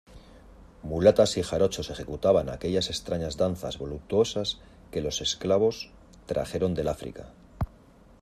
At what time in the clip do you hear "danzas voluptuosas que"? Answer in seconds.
3.37-4.99